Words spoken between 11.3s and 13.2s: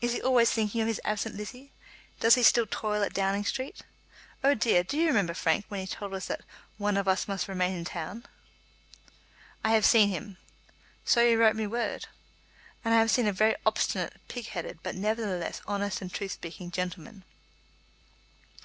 wrote me word." "And I have